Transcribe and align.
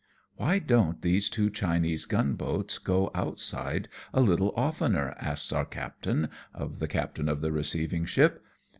"Why 0.37 0.57
don't 0.57 1.03
these 1.03 1.29
two 1.29 1.51
Chinese 1.51 2.07
gunboats 2.07 2.79
go 2.79 3.11
outside 3.13 3.87
a 4.15 4.19
little 4.19 4.51
oftener?" 4.57 5.13
asks 5.19 5.51
our 5.53 5.63
captain 5.63 6.29
of 6.55 6.79
the 6.79 6.87
captain 6.87 7.29
of 7.29 7.41
the 7.41 7.51
receiving 7.51 8.05
ship. 8.07 8.43